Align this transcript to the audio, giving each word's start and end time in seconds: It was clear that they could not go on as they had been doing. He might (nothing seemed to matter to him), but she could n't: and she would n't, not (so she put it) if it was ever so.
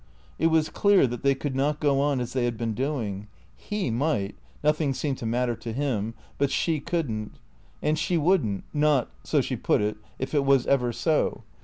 It 0.39 0.47
was 0.47 0.71
clear 0.71 1.05
that 1.05 1.21
they 1.21 1.35
could 1.35 1.55
not 1.55 1.79
go 1.79 1.99
on 2.01 2.19
as 2.19 2.33
they 2.33 2.45
had 2.45 2.57
been 2.57 2.73
doing. 2.73 3.27
He 3.55 3.91
might 3.91 4.33
(nothing 4.63 4.95
seemed 4.95 5.19
to 5.19 5.27
matter 5.27 5.55
to 5.57 5.71
him), 5.71 6.15
but 6.39 6.49
she 6.49 6.79
could 6.79 7.11
n't: 7.11 7.33
and 7.83 7.99
she 7.99 8.17
would 8.17 8.43
n't, 8.43 8.63
not 8.73 9.11
(so 9.23 9.41
she 9.41 9.55
put 9.55 9.79
it) 9.79 9.97
if 10.17 10.33
it 10.33 10.43
was 10.43 10.65
ever 10.65 10.91
so. 10.91 11.43